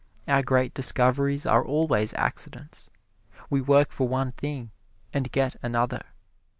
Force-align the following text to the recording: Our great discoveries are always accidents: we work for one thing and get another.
Our 0.27 0.41
great 0.41 0.73
discoveries 0.73 1.45
are 1.45 1.63
always 1.63 2.11
accidents: 2.15 2.89
we 3.51 3.61
work 3.61 3.91
for 3.91 4.07
one 4.07 4.31
thing 4.31 4.71
and 5.13 5.31
get 5.31 5.55
another. 5.61 6.01